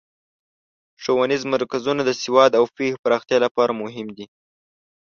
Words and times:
ښوونیز 1.03 1.43
مرکزونه 1.53 2.01
د 2.05 2.11
سواد 2.23 2.51
او 2.59 2.63
پوهې 2.75 2.99
پراختیا 3.03 3.37
لپاره 3.45 3.71
مهم 3.83 4.07
دي. 4.17 4.25